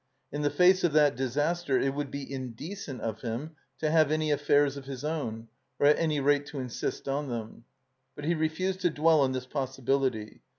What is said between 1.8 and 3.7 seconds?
would be indecent of him